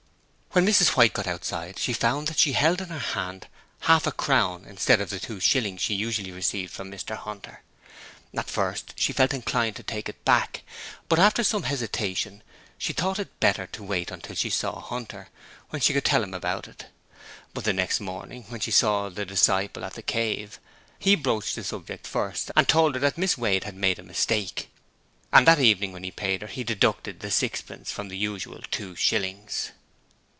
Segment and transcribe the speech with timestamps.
[0.53, 3.47] When Mrs White got outside she found that she held in her hand
[3.87, 7.61] half a crown instead of the two shillings she usually received from Mr Hunter.
[8.35, 10.63] At first she felt inclined to take it back,
[11.07, 12.43] but after some hesitation
[12.77, 15.29] she thought it better to wait until she saw Hunter,
[15.69, 16.87] when she could tell him about it;
[17.53, 20.59] but the next morning when she saw the disciple at 'The Cave'
[20.99, 24.69] he broached the subject first, and told her that Miss Wade had made a mistake.
[25.31, 28.97] And that evening when he paid her, he deducted the sixpence from the usual two
[28.97, 29.71] shillings.